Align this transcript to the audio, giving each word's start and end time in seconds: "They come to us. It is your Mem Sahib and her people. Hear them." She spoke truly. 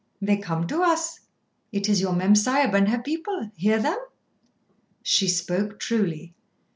"They 0.19 0.35
come 0.37 0.65
to 0.65 0.81
us. 0.81 1.19
It 1.71 1.87
is 1.87 2.01
your 2.01 2.13
Mem 2.13 2.33
Sahib 2.33 2.73
and 2.73 2.89
her 2.89 2.97
people. 2.97 3.51
Hear 3.55 3.77
them." 3.79 3.99
She 5.03 5.27
spoke 5.27 5.77
truly. 5.79 6.33